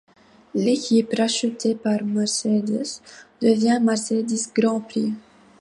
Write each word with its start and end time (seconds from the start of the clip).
L'équipe, 0.55 1.13
rachetée 1.15 1.75
par 1.75 2.03
Mercedes, 2.03 3.03
devient 3.39 3.79
Mercedes 3.83 4.51
Grand 4.55 4.79
Prix. 4.81 5.13